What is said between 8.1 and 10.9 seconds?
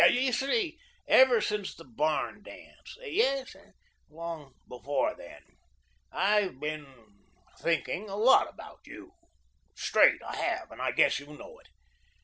lot about you. Straight, I have, and I